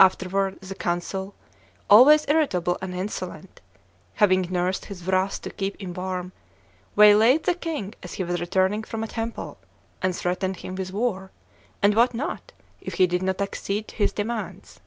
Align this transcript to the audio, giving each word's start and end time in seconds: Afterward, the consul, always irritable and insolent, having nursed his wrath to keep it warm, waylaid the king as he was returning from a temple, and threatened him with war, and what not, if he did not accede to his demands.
Afterward, 0.00 0.60
the 0.62 0.74
consul, 0.74 1.32
always 1.88 2.24
irritable 2.26 2.76
and 2.82 2.92
insolent, 2.92 3.60
having 4.14 4.48
nursed 4.50 4.86
his 4.86 5.06
wrath 5.06 5.40
to 5.42 5.50
keep 5.50 5.76
it 5.80 5.96
warm, 5.96 6.32
waylaid 6.96 7.44
the 7.44 7.54
king 7.54 7.94
as 8.02 8.14
he 8.14 8.24
was 8.24 8.40
returning 8.40 8.82
from 8.82 9.04
a 9.04 9.06
temple, 9.06 9.58
and 10.02 10.16
threatened 10.16 10.56
him 10.56 10.74
with 10.74 10.92
war, 10.92 11.30
and 11.84 11.94
what 11.94 12.14
not, 12.14 12.50
if 12.80 12.94
he 12.94 13.06
did 13.06 13.22
not 13.22 13.40
accede 13.40 13.86
to 13.86 13.94
his 13.94 14.10
demands. 14.10 14.80